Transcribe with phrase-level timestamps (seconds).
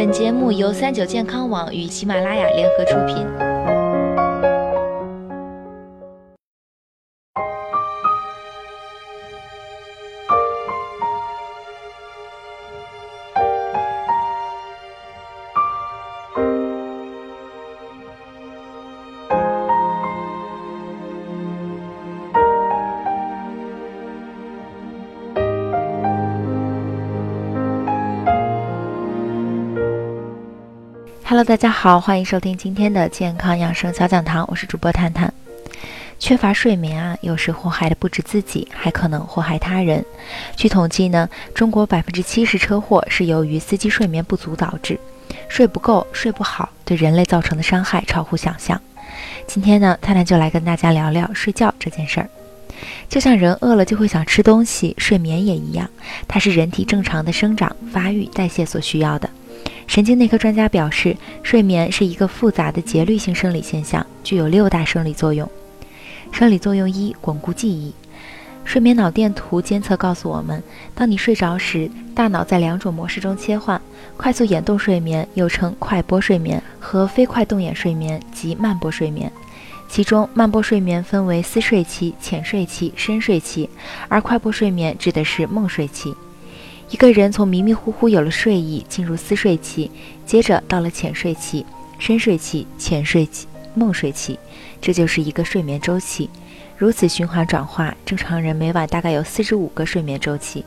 [0.00, 3.49] 本节目由三九健康网与喜马拉雅联合出品。
[31.30, 35.32] Hello，大家好，欢迎收听今天的健康养生小讲堂，我是主播探探。
[36.18, 40.04] 缺乏睡眠啊，有时祸害的不止自己，还可能祸害他人。
[40.56, 44.98] 据统计呢，中国百分之七十车祸是由于司机睡眠不足导致。
[45.48, 48.80] 睡不够、睡不好，对人类造成的伤害超乎想象。
[49.46, 52.28] 今天呢，探探就来跟大家聊聊睡觉这件事儿。
[53.08, 55.88] 就像人饿了就会想吃东西，睡眠也一样，
[56.26, 59.30] 它是人体正常的生长、发育、代谢所需要的。
[59.90, 65.50] 神经内科专家表示，睡眠是一个复杂的节律性生理现象，具有六大生理作用。
[66.30, 67.92] 生理作用一：巩固记忆。
[68.64, 70.62] 睡眠脑电图监测告诉我们，
[70.94, 73.82] 当你睡着时，大脑在两种模式中切换：
[74.16, 79.28] 快速眼动睡眠又称快波睡眠和非快动眼睡眠及慢波睡眠。
[79.88, 83.68] 其中，慢波睡眠分为思睡期、浅睡期、深睡期，
[84.08, 86.14] 而快波睡眠指的是梦睡期。
[86.90, 89.88] 一个人从迷迷糊糊有了睡意，进入思睡期，
[90.26, 91.64] 接着到了浅睡期、
[92.00, 94.36] 深睡期、浅睡期、梦睡期，
[94.80, 96.28] 这就是一个睡眠周期。
[96.76, 100.64] 如此循环转化，正常人每晚大概有四十五个睡眠周期。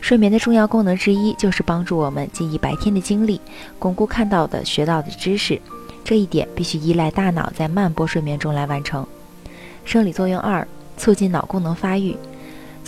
[0.00, 3.40] 睡眠的重要功能之一就是帮助我们记忆白天的经历，
[3.78, 5.60] 巩固看到的、学到的知识。
[6.02, 9.06] 这一点必须依赖大脑在慢波睡眠中来完成。
[9.84, 10.66] 生理作用二：
[10.98, 12.16] 促进脑功能发育。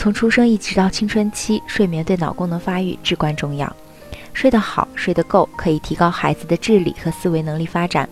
[0.07, 3.75] 从出生一直到青春期，睡眠对脑功能发育至关重要。
[4.33, 8.09] 睡得好、睡得够，可以提高孩子的智力和思维能力发展。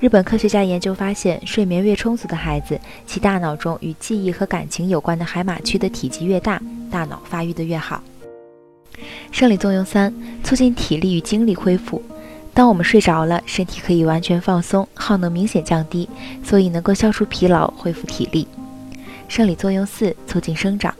[0.00, 8.02] 日本科学家研究发现，睡眠越充足的孩子，其大脑中与记忆和感情有关的海马区的体积越大，大脑发育的越好。
[9.30, 10.12] 生理作用三：
[10.42, 12.02] 促进体力与精力恢复。
[12.52, 16.08] 当我们睡着了，身体可以完全放松，耗能明显降低，
[16.42, 18.48] 所以能够消除疲劳，恢复体力。
[19.28, 20.94] 生理作用四：促进生长。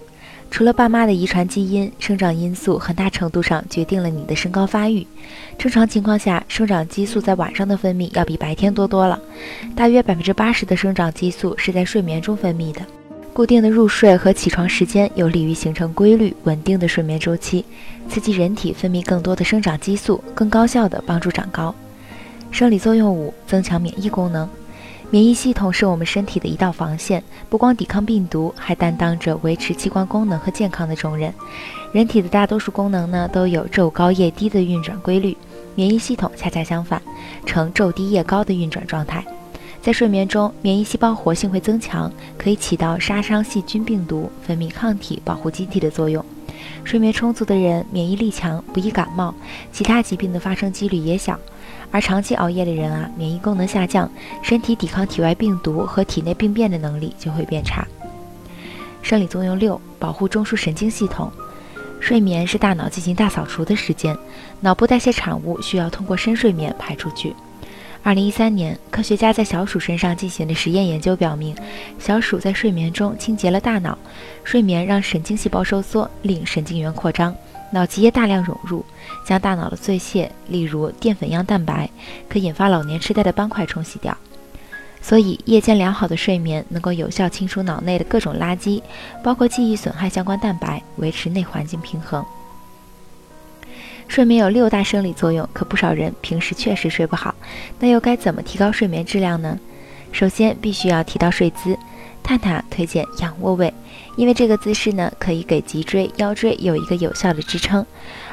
[0.48, 5.06] 除了爸妈的遗传基因，生长因素很大程度上决定了你的身高发育。
[5.59, 9.20] 正常情况下，生长激素在晚上的分泌要比白天多多了，
[9.75, 12.81] 大约百分之八十的生长激素是在睡眠中分泌的。
[13.32, 17.65] 固定的入睡和起床时间有利于形成规律稳定的睡眠周期，
[18.09, 21.75] 刺激人体分泌更多的生长激素，更高效地帮助长高。
[22.50, 24.48] 生理作用五：增强免疫功能。
[25.09, 31.33] 免疫系统是我们身体的一道防线，不光抵抗病毒，还担当着维持器官功能和健康的重任。
[31.93, 35.37] 人体的大多数功能呢，都有昼高夜低的运转规律，
[35.77, 37.00] 免疫系统恰恰相反，
[37.47, 39.25] 呈昼低夜高的运转状态。
[39.81, 46.25] 在睡眠中，免疫细胞活性会增强，可以起到杀伤细菌、病毒、分泌抗体、保护机体的作用。
[46.84, 49.34] 睡眠充足的人，免疫力强，不易感冒，
[49.72, 51.39] 其他疾病的发生几率也小。
[51.91, 54.11] 而长期熬夜的人啊，免疫功能下降，
[54.43, 57.87] 身体抵抗体外病毒和体内病变的能力就会变差。
[59.03, 61.31] 生理作用六：保护中枢神经系统。
[61.99, 64.16] 睡眠是大脑进行大扫除的时间，
[64.61, 67.34] 脑部代谢产物需要通过深睡眠排出去。
[68.06, 71.56] 二零一三年，科学家在小鼠身上进行的实验研究表明，
[71.99, 73.99] 小鼠在睡眠中清洁了大脑，
[74.44, 77.34] 睡眠让神经细胞收缩，令神经元扩张。
[77.72, 78.87] 脑脊液大量涌入，
[79.27, 81.91] 将大脑的碎屑，例如淀粉样蛋白，
[82.28, 84.16] 可引发老年痴呆的斑块冲洗掉。
[85.03, 88.81] 所以，夜间良好的睡眠能够有效清除脑内的各种垃圾，
[89.25, 92.25] 包括记忆损害相关蛋白，维持内环境平衡。
[94.16, 97.34] 睡眠有六大生理作用，可不少人平时确实睡不好。
[97.78, 99.60] 那又该怎么提高睡眠质量呢？
[100.10, 101.77] 首先，必须要提到睡姿。
[102.22, 103.75] 探探推荐仰卧位，
[104.16, 107.84] 因为这个姿势呢，可以给脊椎、腰椎有一个有效的支撑，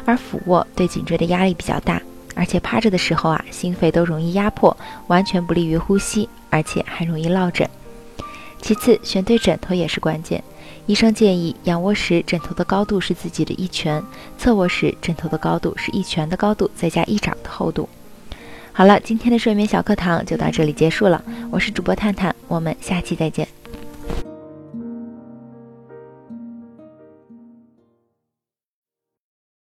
[0.06, 2.02] 而俯卧对颈椎的压力比较大，
[2.34, 4.78] 而且趴着的时候啊，心肺都容易压迫，
[5.08, 7.70] 完全不利于呼吸，而且还容易落枕。
[8.62, 10.42] 其次，选对枕头也是关键。
[10.86, 14.04] 医生建议仰卧时枕头的高度是自己的一拳，
[14.38, 17.88] 侧卧时枕头的高度是一拳的高度再加一掌的厚度。
[18.74, 23.48] 好了，今天的睡眠小课堂就到这里结束了，我是主播探探，我们下期再见。